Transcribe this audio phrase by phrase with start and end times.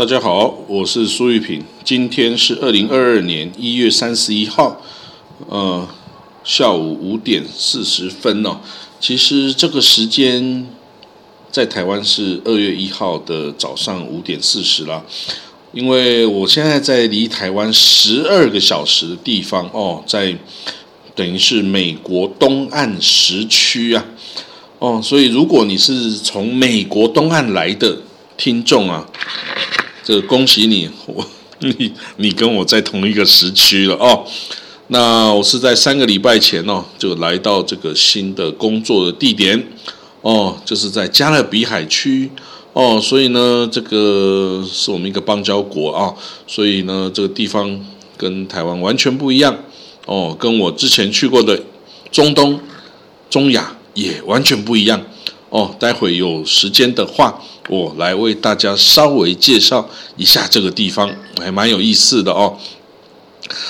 [0.00, 1.62] 大家好，我是苏玉平。
[1.84, 4.80] 今天是二零二二年一月三十一号，
[5.46, 5.86] 呃，
[6.42, 8.58] 下午五点四十分哦。
[8.98, 10.66] 其实这个时间
[11.50, 15.04] 在台湾是二月一号的早上五点四十了，
[15.72, 20.34] 因为我现在在离台湾十二个小时的地方哦，在
[21.14, 24.02] 等于是美国东岸时区啊，
[24.78, 27.98] 哦，所以如果你是从美国东岸来的
[28.38, 29.06] 听众啊。
[30.10, 31.24] 这恭喜你，我
[31.60, 34.26] 你你跟我在同一个时区了哦。
[34.88, 39.64] 那我是在三个礼拜前哦，就来到这个新的工作的地点
[40.22, 42.28] 哦，就是在加勒比海区
[42.72, 43.00] 哦。
[43.00, 46.12] 所以呢，这个是我们一个邦交国啊，
[46.44, 47.80] 所以呢，这个地方
[48.16, 49.56] 跟台湾完全不一样
[50.06, 51.62] 哦，跟我之前去过的
[52.10, 52.58] 中东、
[53.30, 55.00] 中亚也完全不一样
[55.50, 55.76] 哦。
[55.78, 57.40] 待会有时间的话。
[57.68, 62.56] 我来为大家稍微介绍一下这个地方，还蛮有意思的哦。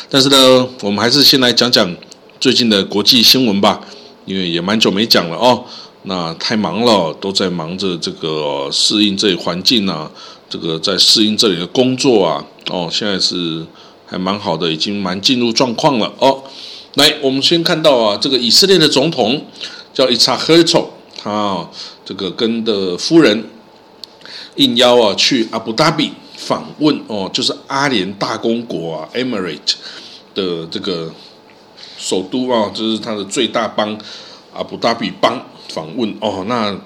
[0.08, 1.94] 但是呢，我们还是先来讲讲
[2.38, 3.78] 最近的国际新闻吧，
[4.24, 5.64] 因为也蛮久没讲了哦。
[6.04, 10.10] 那太忙了，都在忙着这个适应这里环境啊，
[10.48, 12.42] 这个在适应这里的工作啊。
[12.70, 13.66] 哦，现在是
[14.06, 16.42] 还蛮好的，已经蛮进入状况了哦。
[16.94, 19.44] 来，我们先看到啊，这个以色列的总统
[19.92, 20.89] 叫伊查赫丑，
[21.22, 21.68] 他
[22.04, 23.44] 这个跟的夫人。
[24.56, 29.74] 应邀啊去阿布达比访问哦，就是阿联大公国啊，Emirate
[30.34, 31.10] 的这个
[31.96, 33.96] 首都啊，这是它的最大邦
[34.52, 36.44] 阿布达比邦访问哦。
[36.48, 36.76] 那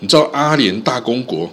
[0.00, 1.48] 你知道阿联大公国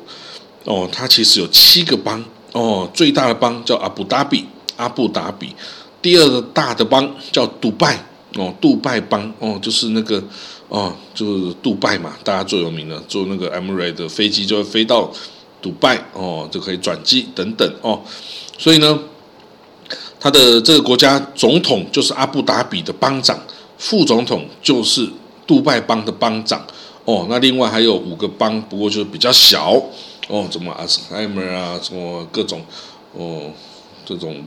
[0.66, 4.46] 哦，它其实有七个邦哦，最大的邦叫阿布达比，
[4.76, 5.56] 阿布达比，
[6.02, 8.04] 第二个大的邦叫杜拜
[8.36, 10.22] 哦，杜拜邦哦，就是那个
[10.74, 15.14] 哦，就是杜拜嘛，大家最有名的，坐那个 m r a 的飞机就会飞到。
[15.64, 18.02] 迪拜哦，就可以转机等等哦，
[18.58, 19.00] 所以呢，
[20.20, 23.40] 他的这个国家总统就是阿布达比的邦长，
[23.78, 25.10] 副总统就是
[25.48, 26.62] 杜拜邦的邦长
[27.06, 27.28] 哦。
[27.30, 29.82] 那另外还有五个邦，不过就是比较小
[30.28, 32.62] 哦，什么阿斯海默啊，什么各种
[33.14, 33.50] 哦，
[34.06, 34.44] 这种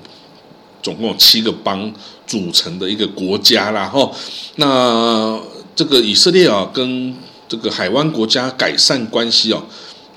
[0.82, 1.90] 总共有七个邦
[2.26, 4.12] 组成的一个国家啦哈。
[4.56, 5.40] 那
[5.76, 7.14] 这个以色列啊，跟
[7.46, 9.62] 这个海湾国家改善关系哦。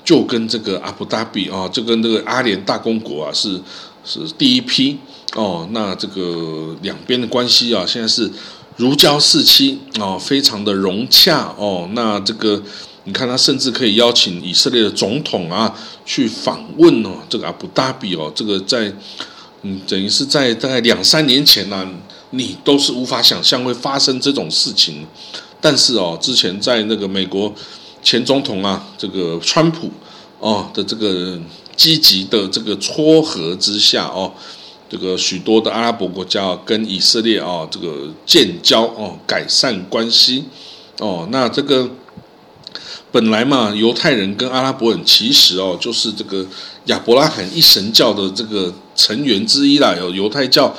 [0.02, 3.60] 就跟这个阿布达比啊，就跟这个阿联大公国啊，是
[4.02, 4.98] 是第一批
[5.34, 5.68] 哦。
[5.72, 8.28] 那这个两边的关系啊，现在是
[8.76, 11.86] 如胶似漆哦，非常的融洽哦。
[11.92, 12.60] 那这个
[13.04, 15.72] 你看，他甚至可以邀请以色列的总统啊
[16.06, 18.92] 去访问哦，这个阿布达比哦，这个在
[19.62, 21.86] 嗯，等于是在大概两三年前呢，
[22.30, 25.06] 你都是无法想象会发生这种事情。
[25.60, 27.52] 但是哦，之前在那个美国。
[28.02, 29.90] 前总统啊，这个川普
[30.38, 31.38] 哦的这个
[31.76, 34.32] 积极的这个撮合之下哦，
[34.88, 40.46] 这个许多的阿拉伯国家跟以色列啊这个建交哦，改善关系
[40.98, 41.28] 哦。
[41.30, 41.90] 那这个
[43.12, 46.46] 本来嘛，犹太人跟阿拉伯人其实哦，就是这个
[46.86, 49.94] 亚伯拉罕一神教的这个成员之一啦。
[49.94, 50.74] 有犹太教、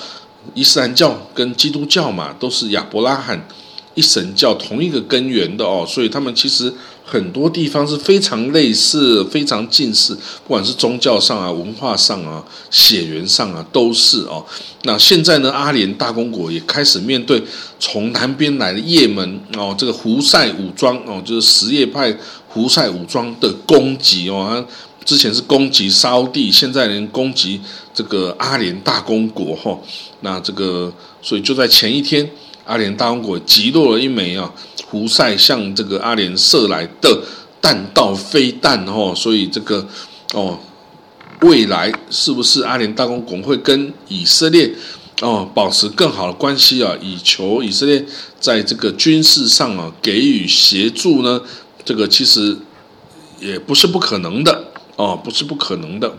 [0.55, 3.47] 伊斯兰教跟基督教嘛，都是亚伯拉罕
[3.95, 6.73] 一神教同一个根源的哦，所以他们其实。
[7.03, 10.15] 很多地方是非常类似、非常近似，
[10.45, 14.45] 不管是宗教上啊、文化上啊、血缘上啊，都是哦。
[14.83, 17.43] 那现在呢，阿联大公国也开始面对
[17.77, 22.15] 从南边来的也门哦，这个胡塞武装哦，就是什叶派
[22.47, 24.65] 胡塞武装的攻击哦。
[25.03, 27.59] 之前是攻击沙地，现在连攻击
[27.93, 29.77] 这个阿联大公国哈。
[30.21, 32.29] 那这个，所以就在前一天，
[32.65, 34.51] 阿联大公国击落了一枚啊。
[34.87, 37.23] 胡塞向这个阿联射来的
[37.61, 39.87] 弹道飞弹哦，所以这个
[40.33, 40.59] 哦，
[41.39, 44.69] 未来是不是阿联大公国会跟以色列
[45.21, 48.05] 哦保持更好的关系啊，以求以色列
[48.37, 51.41] 在这个军事上啊给予协助呢？
[51.85, 52.57] 这个其实
[53.39, 54.65] 也不是不可能的
[54.97, 56.13] 哦，不是不可能的。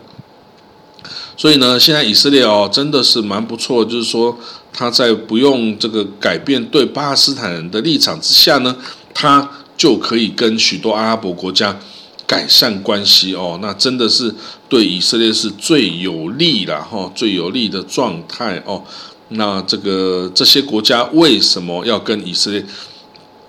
[1.36, 4.38] 所以呢，现在以色列哦真的是蛮不错，就是说
[4.72, 8.76] 他在不用这个改变对巴勒斯坦人的立场之下呢，
[9.12, 11.78] 他就可以跟许多阿拉伯国家
[12.26, 13.58] 改善关系哦。
[13.60, 14.34] 那真的是
[14.68, 18.82] 对以色列是最有利了哈，最有利的状态哦。
[19.28, 22.64] 那这个这些国家为什么要跟以色列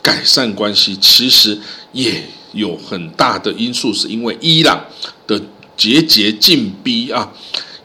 [0.01, 0.97] 改善关系？
[0.97, 1.59] 其实
[1.91, 2.23] 也
[2.53, 4.85] 有很大的因素，是因为伊朗
[5.27, 5.41] 的
[5.75, 7.31] 节节进逼啊。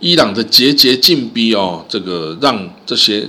[0.00, 3.28] 伊朗的节节进逼哦，这个让这些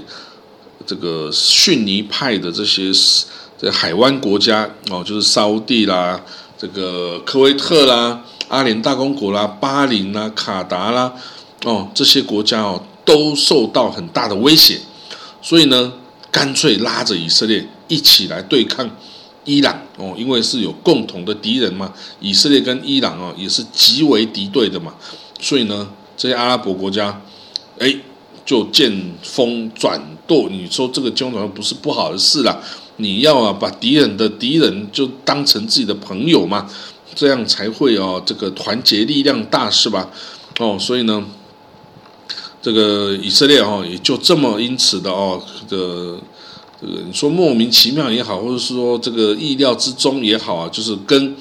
[0.85, 2.91] 这个逊尼派的这些
[3.57, 6.19] 这海湾国家哦，就是沙地啦、
[6.57, 11.13] 这个科威特啦阿联大公国啦、巴林啦、卡达啦，
[11.63, 14.79] 哦，这些国家哦都受到很大的威胁，
[15.41, 15.91] 所以呢，
[16.31, 18.89] 干脆拉着以色列一起来对抗
[19.43, 24.93] 伊朗哦，因为是有共同的敌人嘛，以色列跟伊朗哦也是极为敌对的嘛，
[25.39, 25.89] 所以呢，
[26.19, 27.21] 这些阿拉伯国家，
[27.77, 27.95] 哎，
[28.45, 28.91] 就见
[29.23, 30.49] 风转舵。
[30.51, 32.59] 你说这个见风转舵不是不好的事啦。
[32.97, 36.69] 你要啊，把敌人的敌人就当成自己的朋友嘛，
[37.15, 40.09] 这样才会哦，这个团结力量大是吧？
[40.59, 41.23] 哦，所以呢，
[42.61, 46.19] 这个以色列哦，也就这么因此的哦，这个
[46.81, 51.33] 这个你说莫名其妙也好，或者是说这个意料之中也好啊，就是跟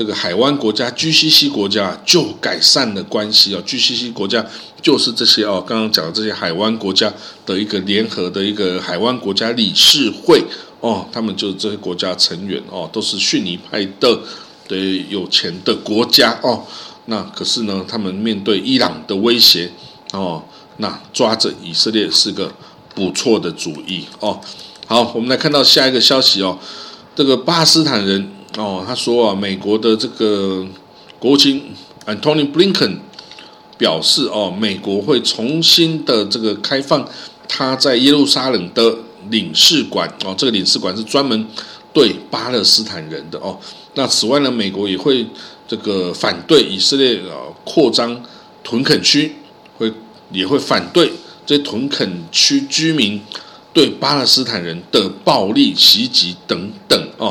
[0.00, 4.42] 这个海湾国家 GCC 国家就改善了关系啊，GCC 国家
[4.80, 7.12] 就是这些哦，刚刚讲的这些海湾国家
[7.44, 10.42] 的一个联合的一个海湾国家理事会。
[10.80, 14.18] 哦，他们就是这些国家成员哦，都是逊尼派的
[14.66, 14.74] 的
[15.10, 16.64] 有钱的国家哦。
[17.04, 19.70] 那可是呢，他们面对伊朗的威胁
[20.14, 20.42] 哦，
[20.78, 22.50] 那抓着以色列是个
[22.94, 24.40] 不错的主意哦。
[24.86, 26.58] 好，我们来看到下一个消息哦，
[27.14, 28.26] 这个巴勒斯坦人
[28.56, 30.66] 哦，他说啊，美国的这个
[31.18, 31.74] 国务卿
[32.06, 32.98] Antony Blinken
[33.78, 37.08] 表示哦，美国会重新的这个开放
[37.48, 38.96] 他在耶路撒冷的。
[39.28, 41.46] 领事馆哦，这个领事馆是专门
[41.92, 43.56] 对巴勒斯坦人的哦。
[43.92, 45.24] 那此外呢，美国也会
[45.68, 48.18] 这个反对以色列啊扩张
[48.64, 49.36] 屯垦区，
[49.76, 49.92] 会
[50.32, 51.12] 也会反对
[51.44, 53.20] 这屯垦区居民
[53.74, 57.30] 对巴勒斯坦人的暴力袭击等等哦。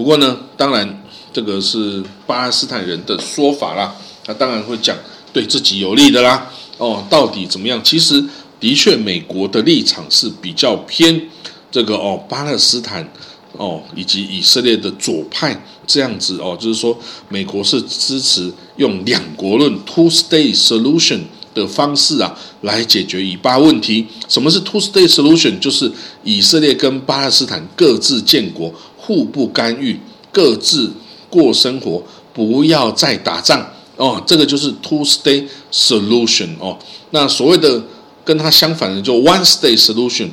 [0.00, 3.94] 不过呢，当然这个是巴勒斯坦人的说法啦，
[4.24, 4.96] 他当然会讲
[5.30, 6.50] 对自己有利的啦。
[6.78, 7.78] 哦，到底怎么样？
[7.84, 8.24] 其实。
[8.58, 11.28] 的确，美国的立场是比较偏
[11.70, 13.06] 这个哦，巴勒斯坦
[13.52, 16.98] 哦，以及以色列的左派这样子哦，就是说，
[17.28, 21.20] 美国是支持用两国论 （two-state solution）
[21.54, 24.06] 的方式啊，来解决以巴问题。
[24.28, 25.58] 什么是 two-state solution？
[25.58, 25.90] 就是
[26.22, 28.70] 以色列跟巴勒斯坦各自建国，
[29.10, 29.98] 互不干预，
[30.30, 30.92] 各自
[31.28, 32.00] 过生活，
[32.32, 33.66] 不要再打仗
[33.96, 34.22] 哦。
[34.24, 36.78] 这个就是 two-state solution 哦。
[37.10, 37.82] 那所谓的。
[38.22, 40.28] 跟他相反的，就 one state solution。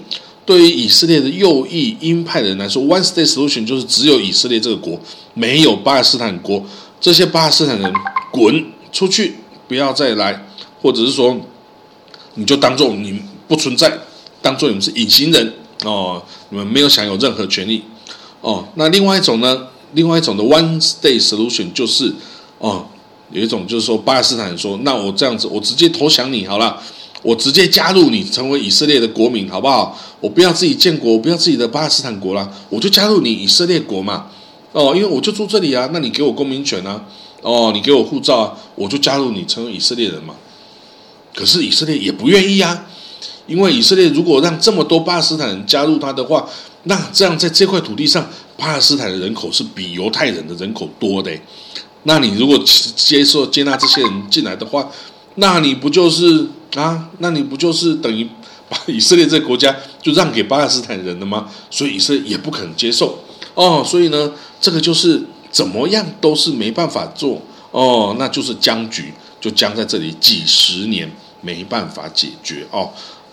[0.46, 5.00] 对于以色列的右翼鹰派的人来说，one state solution 就是只有以色列这个国，
[5.34, 6.64] 没有巴勒斯坦国。
[7.00, 7.92] 这些巴勒斯坦人
[8.30, 9.38] 滚出去，
[9.68, 10.46] 不要再来，
[10.82, 11.40] 或者是说，
[12.36, 13.98] 你就当做你不存在，
[14.42, 15.54] 当做你们是隐形人
[15.86, 17.82] 哦，你们没有享有任何权利
[18.42, 18.68] 哦。
[18.76, 22.14] 那另外一种呢，另外一种的 one stay solution 就是
[22.60, 22.86] 哦，
[23.32, 26.82] 有一种就是说巴勒斯坦人说，那我这样子，我直接投降你好了。
[27.24, 29.98] 我直接加入你，成为以色列的国民，好不好？
[30.22, 34.28] 我不要自己建国，我不要自己的巴勒斯坦国了，我就加入你以色列国嘛。
[34.72, 37.04] 哦，因为我就住这里啊，那你给我公民权啊，
[37.42, 40.36] 哦，你给我护照，啊，我就加入你，成为以色列人嘛。
[41.34, 42.86] 可是以色列也不愿意啊，
[43.48, 46.48] 因为以色列如果让这么多巴勒斯坦人加入他的话，
[46.88, 48.28] 那这样在这块土地上，
[48.58, 51.32] 巴勒斯坦的人口是比犹太人的人口多的。
[52.04, 52.58] 那你如果
[52.96, 54.90] 接受接纳这些人进来的话，
[55.36, 57.10] 那你不就是啊？
[57.20, 58.28] 那你不就是等于
[58.70, 61.50] 把以色列这个国家就让给巴勒斯坦人了吗？
[61.70, 63.20] 所以以色列也不肯接受
[63.54, 63.84] 哦。
[63.86, 67.42] 所以呢，这个就是怎么样都是没办法做
[67.72, 72.90] 哦，那就是僵局，就僵在这里几十年，没办法解决哦。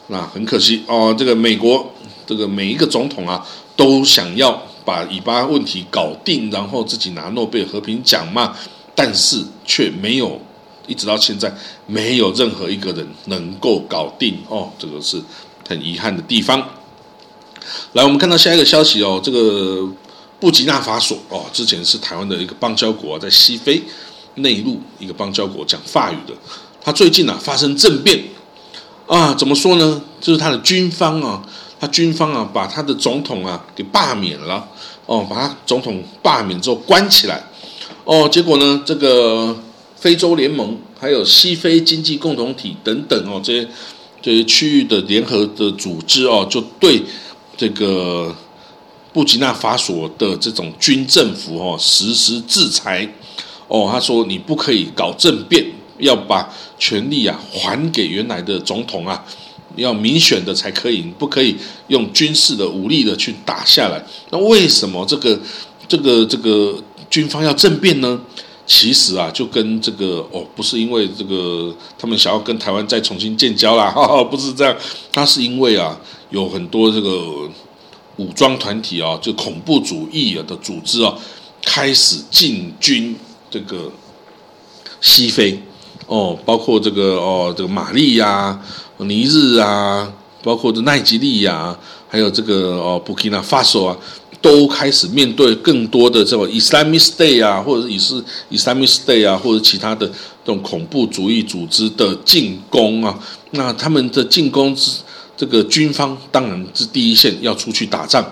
[0.09, 1.93] 那很可惜哦，这个美国
[2.27, 8.57] 这个每一个总统啊，都想要把以巴问题搞定，然后自己拿诺贝尔和平奖嘛，
[8.95, 10.41] 但是却没有。
[10.87, 11.51] 一直到现在，
[11.87, 15.19] 没有任何一个人能够搞定哦，这个是
[15.67, 16.63] 很遗憾的地方。
[17.95, 19.89] 来，我们看到下一个消息哦，这个
[20.39, 23.83] 布吉纳法索哦，之前是台湾的一个邦交国，在西非
[24.35, 26.35] 内陆一个邦交国讲法语的，
[26.83, 28.23] 他最近啊发生政变
[29.07, 30.03] 啊，怎么说呢？
[30.21, 31.43] 就是他的军方啊，
[31.85, 34.67] 他军方啊把他的总统啊给罢免了
[35.07, 37.43] 哦，把他总统罢免之后关起来
[38.05, 39.57] 哦，结果呢这个。
[39.97, 43.67] 非洲联盟，还有西非经济共同体等等哦，这些
[44.21, 47.03] 这些区域的联合的组织哦，就对
[47.57, 48.37] 这个
[49.11, 53.09] 布吉纳法索的这种军政府哦实施制裁
[53.67, 53.89] 哦。
[53.91, 55.65] 他说你不可以搞政变，
[55.97, 59.25] 要把权力啊还给原来的总统啊，
[59.77, 61.57] 要民选的才可以，不可以
[61.89, 64.05] 用军事的武力的去打下来。
[64.31, 65.39] 那为什么这个
[65.89, 66.77] 这个这个
[67.11, 68.21] 军方要政变呢？
[68.67, 74.75] 其实啊，就跟这个哦，不是因为这个他们想要跟台湾再重新建交啦，哈 哈，不是这样，
[75.13, 75.95] 他是因为啊，
[76.31, 77.47] 有很多这个
[78.17, 81.15] 武装团体啊，就恐怖主义的组织啊，
[81.63, 83.15] 开始进军
[83.51, 83.93] 这个
[85.03, 85.61] 西非，
[86.07, 88.59] 哦，包括这个哦，这个马利呀、
[89.09, 91.77] 尼日啊，包括这奈及利亚，
[92.09, 93.97] 还有这个哦，布基纳法索啊，
[94.41, 100.15] 都开始面对更多的这种 Islamic State 啊，或者以是 Islamic State 啊，或者其他的这
[100.47, 103.19] 种恐怖主义组织的进攻啊。
[103.53, 105.01] 那他们的进攻之
[105.37, 108.25] 这个军方当然是第一线要出去打仗。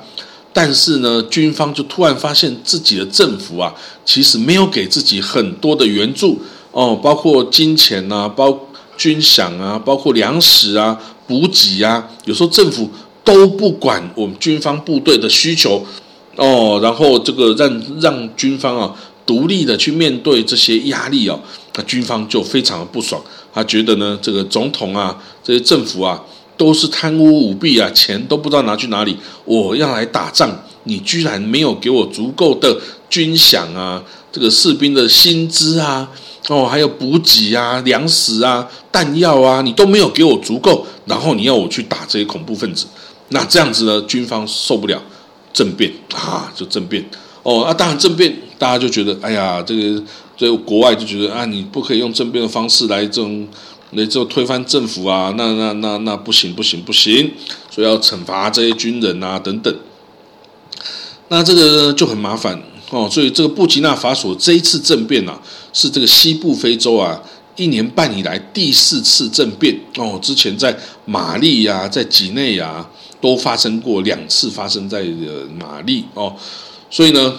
[0.53, 3.75] 但是呢，军方就突然发现自己的政府啊，
[4.05, 6.39] 其实没有给自己很多的援助
[6.73, 8.53] 哦，包括金钱啊，包
[8.97, 12.91] 军饷啊，包括粮食啊、补给啊，有时候政府
[13.25, 15.85] 都不管我们军方部队的需求
[16.37, 18.95] 哦，然后这个让让军方啊
[19.25, 21.41] 独立的去面对这些压力哦，
[21.75, 23.23] 那军方就非常的不爽，
[23.53, 26.23] 他觉得呢，这个总统啊，这些政府啊。
[26.55, 29.17] 都是贪污舞弊啊，钱都不知道拿去哪里。
[29.45, 30.49] 我要来打仗，
[30.85, 32.79] 你居然没有给我足够的
[33.11, 36.09] 军饷啊，这个士兵的薪资啊，
[36.49, 40.87] 哦，还有补给啊、粮食啊、弹药啊，你都没有给我足够。
[41.07, 42.87] 然后你要我去打这些恐怖分子，
[43.29, 45.03] 那这样子呢，军方受不了，
[45.53, 47.05] 政变啊，就政变。
[47.43, 50.03] 哦，那当然政变，大家就觉得，哎呀，这个
[50.39, 53.47] 在国外就觉得啊，你不可以用政变的方式来这种。
[53.95, 57.31] 那就推翻政府啊，那那那那不行不行不行，
[57.71, 59.77] 所以要惩罚这些军人啊等等。
[61.29, 62.59] 那这个就很麻烦
[62.93, 65.41] 哦，所以这个布吉纳法索这一次政变啊，
[65.73, 67.19] 是这个西部非洲啊
[67.57, 70.19] 一年半以来第四次政变哦。
[70.21, 72.87] 之前在马利呀，在几内亚
[73.19, 76.37] 都发生过两次，发生在呃马利哦。
[76.91, 77.35] 所以呢，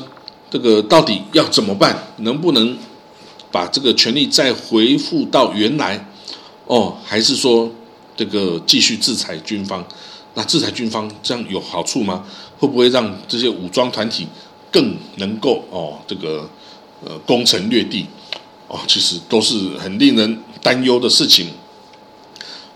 [0.50, 1.96] 这个到底要怎么办？
[2.18, 2.76] 能不能
[3.52, 6.04] 把这个权力再回复到原来？
[6.66, 7.70] 哦，还是说
[8.18, 9.86] 这个继续制裁军方？
[10.34, 12.24] 那制裁军方这样有好处吗？
[12.58, 14.28] 会不会让这些武装团体
[14.74, 16.50] 更能够哦这个
[17.06, 18.06] 呃攻城略地？
[18.68, 21.48] 哦，其实都是很令人担忧的事情。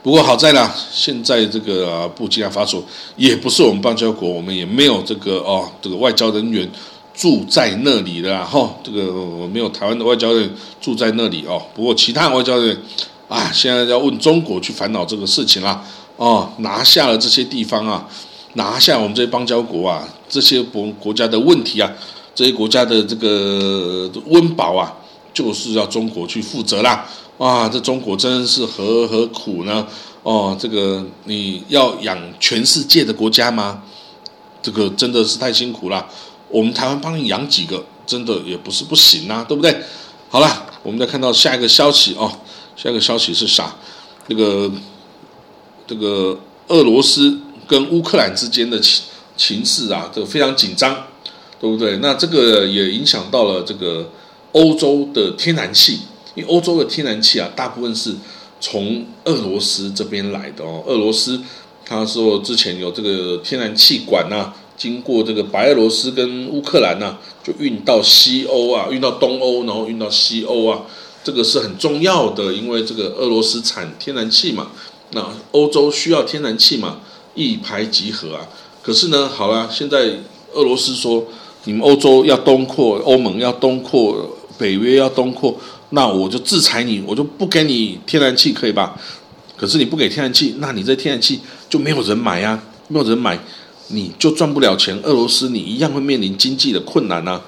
[0.03, 2.81] 不过好在啦，现在这个布基纳法索
[3.15, 6.71] 也不是我们邦交国，我们也没有这个哦这个外交人员
[7.13, 8.73] 住在那里的哈。
[8.83, 9.11] 这个
[9.47, 11.61] 没有台湾的外交人员住在那里哦。
[11.73, 12.77] 不过其他外交人员。
[13.27, 15.83] 啊，现在要问中国去烦恼这个事情啦，
[16.15, 18.07] 哦，拿下了这些地方啊，
[18.53, 21.91] 拿下我们这些邦交国啊，这些国国家的问题啊，
[22.35, 24.93] 这些国家的这个温饱啊，
[25.33, 27.07] 就是要中国去负责啦。
[27.37, 29.87] 哇，这中国真是何何苦呢？
[30.23, 33.83] 哦，这个你要养全世界的国家吗？
[34.61, 36.05] 这个真的是太辛苦了。
[36.49, 39.75] 我们台湾帮你养几个，真的也不是不行啊，对不对？
[40.29, 42.31] 好了，我们再看到下一个消息哦。
[42.75, 43.75] 下一个消息是啥？
[44.27, 44.69] 那个
[45.87, 48.77] 这个俄罗斯跟乌克兰之间的
[49.37, 51.05] 情势啊，这个非常紧张，
[51.61, 51.97] 对不对？
[51.97, 54.09] 那这个也影响到了这个
[54.51, 55.99] 欧洲的天然气，
[56.35, 58.15] 因为欧洲的天然气啊，大部分是
[58.59, 60.83] 从俄罗斯这边来的哦。
[60.87, 61.39] 俄罗斯
[61.85, 70.81] 他说之前有这个天然气管呐，经过这个白俄罗斯跟乌克兰呐，就运到西欧啊，运到东欧，然后运到西欧啊。
[71.23, 74.71] 这个是很重要的，因为这个俄罗斯产天然气嘛，
[75.11, 77.01] 那欧洲需要天然气嘛，
[77.35, 78.47] 一拍即合啊。
[78.87, 79.97] 可是呢，好了，现在
[80.53, 81.21] 俄罗斯说
[81.65, 84.15] 你们欧洲要东扩，欧盟要东扩，
[84.57, 85.53] 北约要东扩，
[85.89, 88.97] 那我就制裁你，我就不给你天然气，可以吧？
[89.57, 93.37] 可是你不给天然气，那你这天然气就没有人买呀，没有人买，
[93.89, 94.97] 你就赚不了钱。
[95.03, 97.41] 俄罗斯你一样会面临经济的困难呐。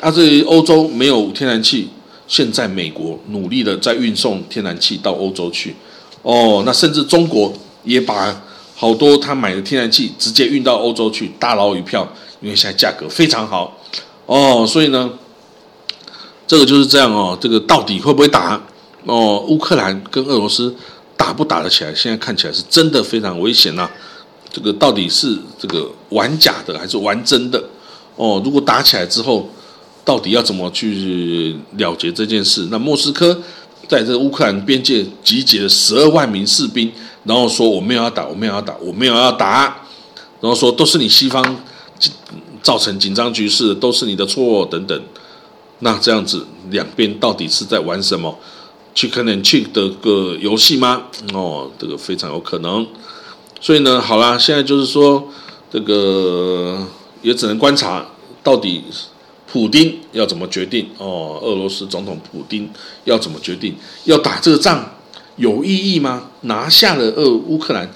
[0.00, 1.88] 啊，这欧洲没有天然气。
[2.28, 5.74] 现在美国努力的在运送天然气到欧洲去，
[6.22, 8.40] 哦，那甚至中国也把
[8.84, 12.06] 好多他买的天然气直接运到欧洲去，大捞一票，
[12.42, 13.80] 因为现在价格非常好，
[14.26, 15.10] 哦，所以呢，
[16.46, 18.60] 这个就是这样哦，这个到底会不会打？
[19.04, 20.76] 哦，乌克兰跟俄罗斯
[21.16, 21.94] 打不打得起来？
[21.94, 23.88] 现在看起来是真的非常危险呐，
[24.52, 27.64] 这个到底是这个玩假的还是玩真的？
[28.16, 29.48] 哦，如果打起来之后。
[30.06, 32.68] 到底要怎么去了结这件事？
[32.70, 33.34] 那莫斯科
[33.88, 36.92] 在这个乌克兰边界集结了十二万名士兵，
[37.24, 39.62] 然后说我没有要打，我没有要打，我没有要打，
[40.40, 41.42] 然后说都是你西方
[42.62, 45.02] 造成紧张局势，都是你的错等等。
[45.80, 48.38] 那这样子两边到底是在玩什么
[48.94, 51.04] ？Chicken and Chick 的个游戏吗？
[51.32, 52.86] 哦，这个非常有可能。
[53.60, 55.28] 所以呢，好啦，现在就是说
[55.72, 56.86] 这个
[57.22, 58.06] 也只能观察
[58.42, 58.84] 到底。
[59.46, 60.88] 普丁要怎么决定？
[60.98, 62.68] 哦，俄罗斯总统普丁
[63.04, 63.76] 要怎么决定？
[64.02, 64.84] 要打这个仗
[65.36, 66.30] 有意义吗？
[66.42, 67.90] 拿下了俄乌克兰，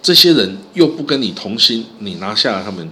[0.00, 2.90] 这些人又不跟你同心，你拿下了他们，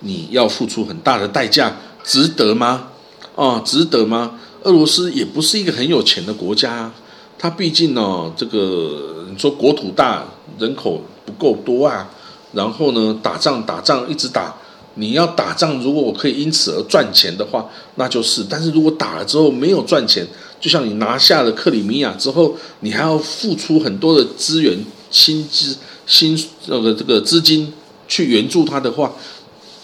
[0.00, 2.88] 你要付出很大的代价，值得吗？
[3.34, 4.38] 哦，值得吗？
[4.64, 6.90] 俄罗斯也不是一个很有钱的国家，
[7.38, 10.24] 它毕竟呢，这个你说国土大，
[10.58, 12.10] 人口不够多啊，
[12.52, 14.56] 然后呢，打仗打仗一直打，
[14.98, 20.26] 你要打仗，如果我可以因此而赚钱的话，那就是；但是如果打了之后没有赚钱，
[20.60, 24.76] 就像你拿下了克里米亚之后，你还要付出很多的资源、
[25.10, 25.76] 薪资、
[26.06, 27.72] 薪那个这个资金
[28.08, 29.12] 去援助他的话。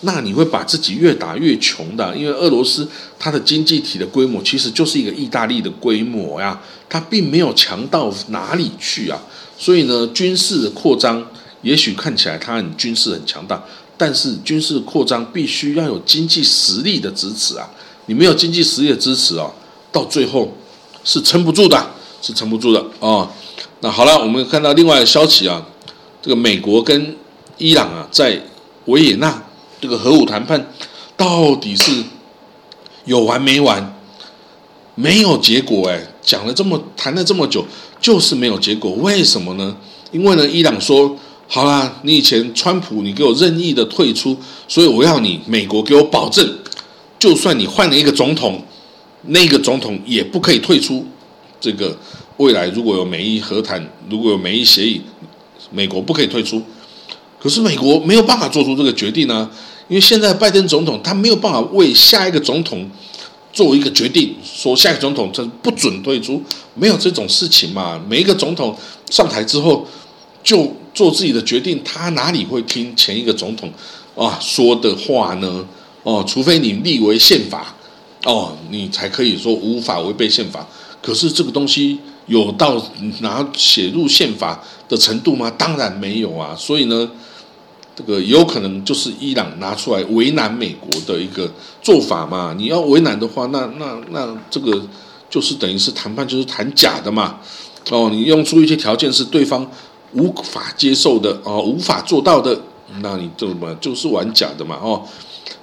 [0.00, 2.86] 那你会把自己越打越穷的，因为俄罗斯
[3.18, 9.18] 它的经济体的规模其实就是一个意大利的规模呀，它并没有强到哪里去啊。
[9.56, 11.26] 所以呢，军事的扩张
[11.62, 13.64] 也许看起来它很军事很强大，
[13.96, 17.68] 但是军事扩张必须要有经济实力的支持啊。
[18.06, 19.50] 你没有经济实力的支持啊，
[19.90, 20.52] 到最后
[21.04, 23.30] 是撑不住的，是撑不住的啊。
[23.80, 25.64] 那好了，我们看到另外的消息啊，
[26.20, 27.16] 这个美国跟
[27.58, 28.42] 伊朗啊，在
[28.86, 29.42] 维也纳。
[29.80, 30.72] 这个核武谈判
[31.16, 32.02] 到底是
[33.04, 33.94] 有完没完？
[34.94, 37.66] 没有结果哎，讲了这么谈了这么久，
[38.00, 38.92] 就是没有结果。
[38.92, 39.76] 为什么呢？
[40.10, 41.16] 因为呢，伊朗说
[41.54, 46.44] 好啦，你以前川普你给我任意的退出，所以我要你美国给我保证，
[47.16, 48.60] 就算你换了一个总统，
[49.26, 51.06] 那个总统也不可以退出。
[51.60, 51.96] 这个
[52.38, 55.00] 未来如果有美伊和谈，如果有美伊协议，
[55.70, 56.60] 美国不可以退出。
[57.38, 59.48] 可是美国没有办法做出这个决定呢。
[59.86, 62.90] 因为现在拜登总统他没有办法为下一个总统
[63.52, 66.42] 做一个决定，说下一个总统他不准退出，
[66.74, 68.02] 没有这种事情嘛。
[68.08, 68.76] 每一个总统
[69.08, 69.86] 上台之后
[70.42, 73.70] 就做自己的决定，他哪里会听前一个总统
[74.16, 75.66] 啊说的话呢？
[76.04, 77.74] 哦，除非你立为宪法，
[78.24, 80.66] 哦，你才可以说无法违背宪法。
[81.02, 82.80] 可是这个东西有到
[83.20, 85.50] 拿写入宪法的程度吗？
[85.58, 86.54] 当然没有啊。
[86.56, 87.10] 所以呢。
[87.96, 91.48] 这个有可能就是伊朗拿出来为难美国的一个
[91.80, 92.52] 做法嘛？
[92.58, 94.84] 你要为难的话，那那那这个
[95.30, 97.38] 就是等于是谈判就是谈假的嘛？
[97.90, 99.70] 哦，你用出一些条件是对方
[100.14, 102.58] 无法接受的哦，无法做到的，
[103.00, 104.78] 那你这么就是玩假的嘛？
[104.82, 105.02] 哦，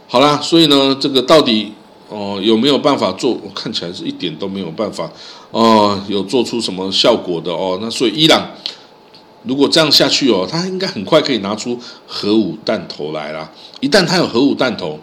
[0.08, 1.72] 好啦，所以呢，这个到底
[2.10, 3.38] 哦有没有办法做？
[3.56, 5.12] 看起来是一点都没有办法
[5.52, 7.80] 哦，有做出什么效果的哦？
[7.82, 8.52] 那所以伊朗。
[9.44, 13.52] 如果这样下去哦，他应该很快可以拿出核武弹头来啦。
[13.80, 15.00] 一旦他有核武弹头，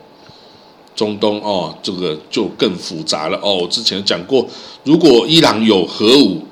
[0.95, 3.57] 中东哦，这个就更复杂了哦。
[3.57, 4.47] 我之前讲过，
[4.85, 6.45] 如果伊朗有核武，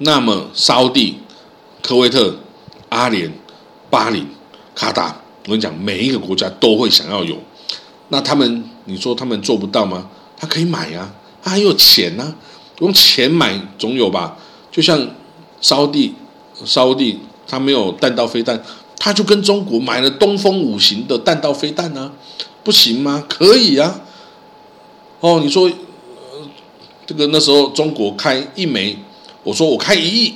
[0.00, 1.16] 那么沙地、
[1.82, 2.34] 科威特、
[2.88, 3.30] 阿联、
[3.90, 4.26] 巴林、
[4.74, 7.36] 卡达，我跟你讲，每一个国家都会想要有。
[8.08, 10.08] 那他们，你说他们做不到吗？
[10.36, 12.34] 他可以买呀，他还有钱呢，
[12.78, 14.36] 用钱买总有吧？
[14.70, 15.08] 就像
[15.60, 16.14] 沙地。
[16.64, 17.18] 沙地
[17.48, 18.62] 他没有弹道飞弹，
[18.98, 22.12] 他就跟中国买了东风五型的弹道飞弹呢，
[22.62, 23.24] 不行吗？
[23.28, 24.00] 可以啊。
[25.18, 25.68] 哦，你说，
[27.04, 28.96] 这个那时候中国开一枚，
[29.42, 30.34] 我说我开一亿，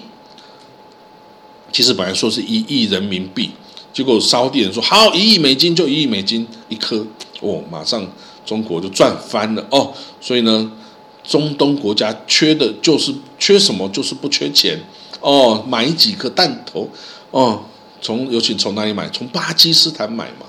[1.76, 3.50] 其实本来说是一亿人民币，
[3.92, 7.06] 结果沙地人说好一亿美金就一亿美金一颗，
[7.42, 8.02] 哦，马上
[8.46, 9.92] 中国就赚翻了哦。
[10.18, 10.72] 所以呢，
[11.22, 14.82] 中东国家缺的就是缺什么，就是不缺钱。
[15.20, 16.88] 哦，买几颗弹头，
[17.30, 17.62] 哦，
[18.00, 19.06] 从尤其从哪里买？
[19.10, 20.46] 从巴基斯坦买嘛。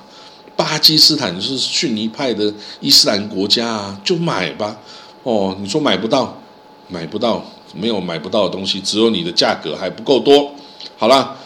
[0.56, 4.78] 巴基斯坦是逊尼派的伊斯兰国家啊，就买吧。
[5.24, 6.42] 哦，你说买不到，
[6.88, 7.44] 买不到，
[7.76, 10.54] 没有买不到的东西，只有你的价格还不够多。
[10.98, 11.38] 好了，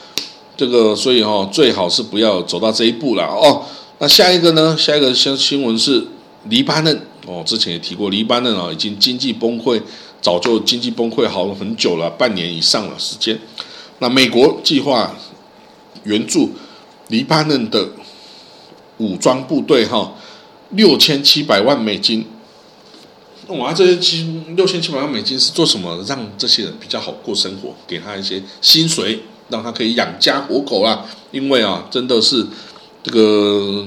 [0.56, 3.64] 这个所以哦，最好是不要走到这一步了哦。
[4.00, 4.76] 那下一个呢？
[4.78, 6.08] 下一个新新闻是
[6.46, 9.82] 黎巴嫩哦，之前也提过，黎巴嫩啊已经经济崩溃。
[10.22, 13.40] 早就经济崩溃好了很久了，半年以上了时间。
[13.98, 15.16] 那美国计划
[16.04, 16.52] 援助
[17.08, 17.90] 黎巴嫩的
[18.98, 20.14] 武装部队，哈，
[20.70, 22.24] 六千七百万美金。
[23.48, 26.06] 哇，这些七六千七百万美金是做什么？
[26.08, 31.06] 让这些人比较好过生活，给他一些薪水，让他可以养家活口啊。
[31.32, 32.48] 因为啊，真的是
[33.04, 33.86] 这个。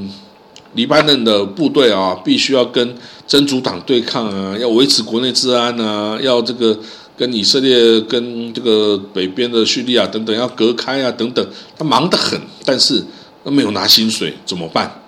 [0.74, 2.96] 黎巴嫩的部队啊，必须要跟
[3.28, 6.76] 真主党对抗啊，要维持国内治安啊，要这个
[7.16, 11.48] 跟以色列、跟这个北边的叙利亚等等要隔开啊，等等，
[11.78, 13.04] 他忙得很，但是
[13.44, 15.00] 都没有拿薪水，怎么办？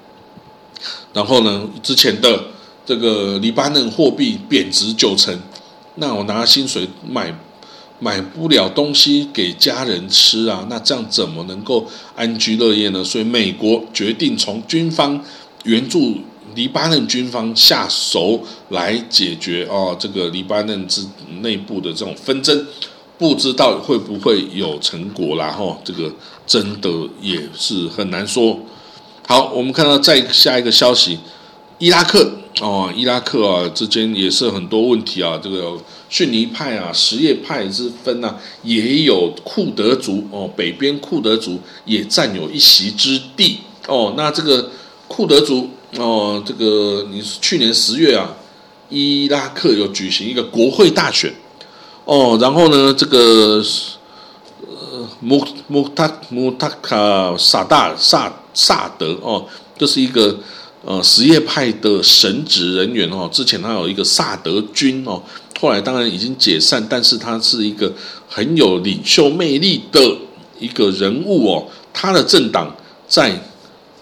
[1.12, 2.40] 然后呢，之前的
[2.86, 5.36] 这个黎巴嫩货币贬值九成，
[5.96, 7.36] 那我拿薪水买
[7.98, 13.02] 买不了东西给家人吃啊，那这样怎么能够安居乐业呢？
[13.02, 15.22] 所以美国决定从军方。
[15.64, 16.14] 援助
[16.54, 21.04] 黎巴嫩军方下手来解决哦，这个黎巴嫩之
[21.40, 22.64] 内部的这种纷争，
[23.18, 25.48] 不知道会不会有成果啦？
[25.50, 26.08] 哈，这个
[26.46, 26.88] 真的
[27.20, 28.60] 也是很难说。
[29.26, 31.18] 好，我们看到再下一个消息，
[31.78, 32.30] 伊拉克
[32.62, 35.76] 哦，伊拉克啊之间也是很多问题啊，这个
[36.08, 44.14] 逊尼派啊、什叶派之分呐，也有库德族哦，北边库德族也占有一席之地哦。
[44.16, 44.70] 那这个
[45.06, 48.34] 库德族哦，这个你去年十月啊，
[48.88, 51.30] 伊拉克有举行一个国会大选
[52.06, 53.62] 哦，然后呢，这个
[54.62, 59.44] 呃穆穆塔穆塔卡萨大萨萨德哦，
[59.76, 60.38] 这是一个。
[60.88, 65.20] 呃，什叶派的神职人员哦，之前他有一个萨德军哦，
[65.58, 67.92] 后来当然已经解散，但是他是一个
[68.28, 70.00] 很有领袖魅力的
[70.60, 71.66] 一个人物哦。
[71.92, 72.72] 他的政党
[73.08, 73.36] 在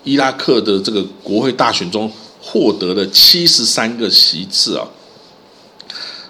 [0.03, 4.87] 伊拉克的这个国会大选中获得了七十三个席次啊。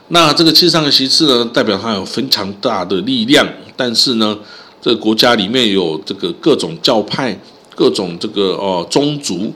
[0.06, 3.44] 那这个七十三个席次呢，代表他有非常大的力量，
[3.76, 4.38] 但是呢，
[4.80, 7.36] 这个国家里面有这个各种教派、
[7.74, 9.52] 各种这个哦宗族。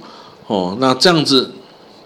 [0.48, 1.50] 哦，那这样子，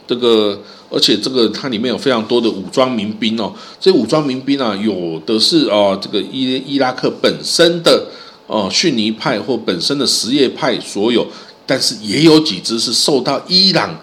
[0.07, 8.09] 这个而且这个它里面有非常多的武装民兵哦，这武装民兵啊，有的是哦，这个伊伊拉克本身的
[8.49, 11.25] 哦逊尼派或本身的什叶派所有，
[11.65, 13.97] 但是也有几支是受到伊朗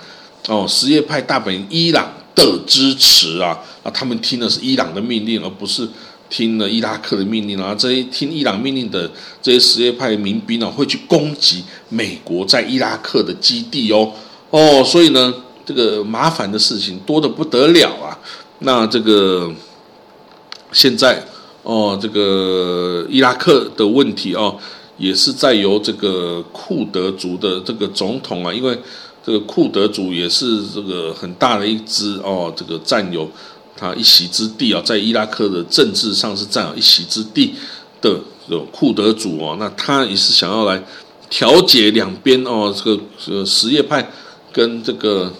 [0.47, 5.85] 哦什叶派大本营伊朗的支持啊啊，他们听的是伊朗的命令，而不是
[6.29, 7.75] 听了伊拉克的命令啊。
[7.77, 14.11] 这些听伊朗命令的这些什叶派民兵呢，会去攻击美国在伊拉克的基地哦。
[14.51, 15.33] 哦，所以呢，
[15.65, 18.17] 这个麻烦的事情多的不得了啊。
[18.59, 19.49] 那这个
[20.71, 21.23] 现在
[21.61, 24.57] 哦，这个伊拉克的问题哦，
[24.97, 28.75] 也是在由这个库德族的这个总统啊，因为
[29.23, 33.29] 这个库德族也是这个很大的一支哦，这个占有
[33.77, 37.53] 他一席之地啊，在伊拉克的政治上是占有一席之地
[38.01, 40.83] 的这种库德族哦，那他也是想要来
[41.29, 44.11] 调解两边哦，这个呃什叶派。
[44.51, 45.31] 跟这个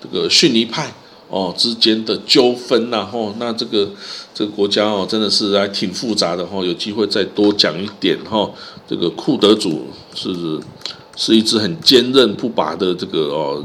[0.00, 0.92] 这个逊尼派
[1.28, 3.88] 哦之间的纠纷呐，吼，那这个
[4.34, 6.64] 这个国家哦，真的是还挺复杂的哈。
[6.64, 8.50] 有机会再多讲一点哈。
[8.88, 10.60] 这个库德族是
[11.16, 13.64] 是一支很坚韧不拔的这个哦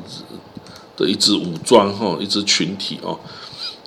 [0.96, 3.20] 的一支武装哈，一支群体哦。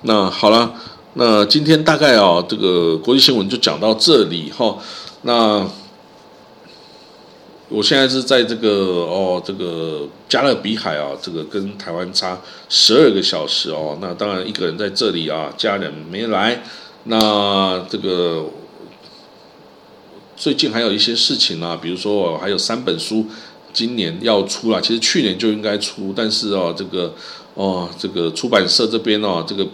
[0.03, 0.73] 那好了，
[1.15, 4.77] 那今天大概啊，这个国际新闻就讲到这里哈。
[5.23, 5.67] 那。
[7.73, 8.69] 我现在是在这个
[9.07, 13.97] 哦，这个加勒比海啊，这个跟台湾差十二个小时哦。
[14.01, 16.61] 那当然一个人在这里啊，家人没来。
[17.05, 18.45] 那这个
[20.35, 23.25] 最近还有一些事情啊，比如说还有三本书
[23.71, 27.13] 今年要出了，其实去年就应该出，但是哦，这个
[27.53, 29.65] 哦，这个出版社这边哦，这个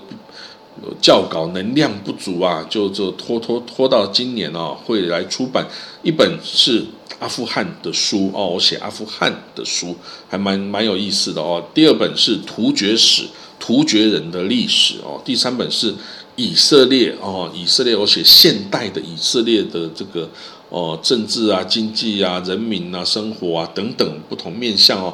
[1.01, 5.67] 校稿能量不足啊，就就拖拖拖到今年哦，会来出版
[6.03, 6.85] 一本是。
[7.19, 9.95] 阿富汗的书哦，我写阿富汗的书
[10.29, 11.63] 还蛮蛮有意思的哦。
[11.73, 13.23] 第二本是突厥史，
[13.59, 15.19] 突厥人的历史哦。
[15.25, 15.95] 第三本是
[16.35, 20.29] 以色列哦，以色列我写现代的以色列的这个
[20.69, 25.11] 哦政治啊、经济啊、人民啊、生活啊等等不同面向哦，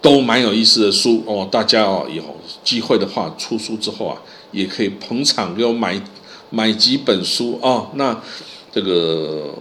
[0.00, 1.46] 都蛮有意思的书哦。
[1.52, 2.22] 大家哦有
[2.64, 4.16] 机会的话，出书之后啊，
[4.52, 6.02] 也可以捧场给我买
[6.48, 7.90] 买几本书哦。
[7.94, 8.18] 那
[8.72, 9.54] 这个。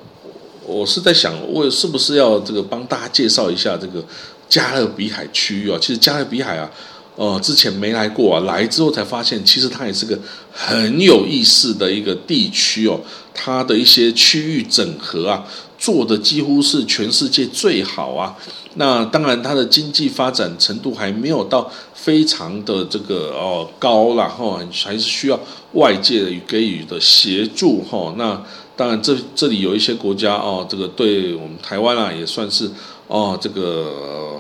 [0.65, 4.03] 我是在想，我是不是要这个帮大家介绍一下这个
[4.47, 5.77] 加勒比海区域啊？
[5.81, 6.69] 其实加勒比海啊，
[7.15, 10.17] 呃，之前没来过啊，来之后才发现，其实它也是个
[10.51, 12.99] 很有意思的一个地区哦。
[13.33, 15.45] 它的一些区域整合啊，
[15.79, 18.35] 做的几乎是全世界最好啊。
[18.75, 25.39] 那当然，它的经济发展程度还没有到非常的这个哦高了哈，还是需要
[25.73, 28.13] 外界给予的协助哈。
[28.17, 28.41] 那
[28.81, 32.67] 当然，这这里有一些国家哦，这个对我们台湾啊也算是
[33.05, 34.39] 哦，这个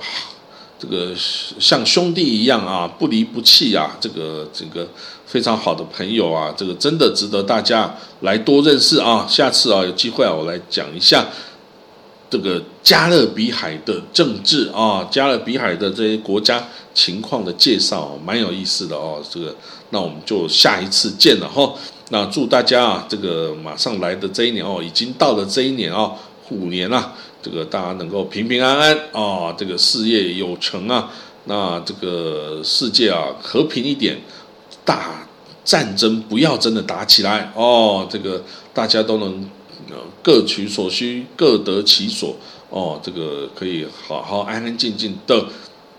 [0.79, 4.87] 这个像兄弟一样啊，不离不弃啊，这个这个
[5.27, 9.27] 非常好的朋友啊，这个真的值得大家来多认识啊。
[9.29, 11.27] 下次啊有机会啊，我来讲一下
[12.27, 19.23] 这个加勒比海的政治啊，加勒比海的这些国家情况的介绍，蛮有意思的哦。
[19.29, 19.55] 这个
[19.91, 21.71] 那我们就下一次见了哈。
[22.13, 31.09] 那祝大家啊，这个马上来的这一年哦，已经到了这一年哦，虎年啊，这个大家能够平平安安啊，这个事业有成啊，
[31.45, 34.19] 那这个世界啊和平一点，
[34.83, 35.25] 大
[35.63, 38.43] 战争不要真的打起来哦，这个
[38.73, 39.49] 大家都能
[40.21, 42.35] 各取所需，各得其所
[42.69, 45.45] 哦，这个可以好好安安静静的。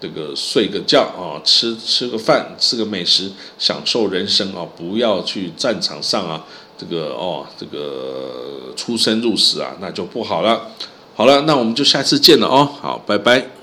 [0.02, 4.66] 这个睡个觉啊，吃吃个饭，吃个美食，享受人生啊！
[4.76, 6.44] 不要去战场上啊，
[6.76, 10.72] 这个哦，这个出生入死啊，那就不好了。
[11.14, 12.68] 好了，那我们就下次见了哦。
[12.80, 13.61] 好，拜拜。